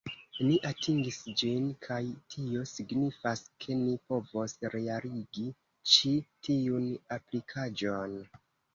[0.45, 1.97] Ni atingis ĝin, kaj
[2.35, 5.47] tio signifas ke ni povos realigi
[5.95, 8.23] ĉi tiun aplikaĵon